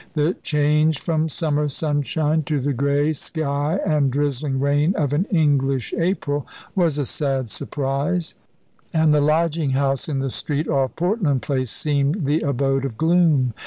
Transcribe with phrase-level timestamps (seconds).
[0.13, 5.93] The change from summer sunshine to the grey sky and drizzling rain of an English
[5.95, 8.33] April was a sad surprise;
[8.93, 13.53] and the lodging house in the street off Portland Place seemed the abode of gloom.